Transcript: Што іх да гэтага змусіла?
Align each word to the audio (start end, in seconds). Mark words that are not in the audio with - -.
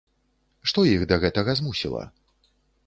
Што 0.71 0.85
іх 0.95 1.05
да 1.11 1.21
гэтага 1.27 1.51
змусіла? 1.61 2.03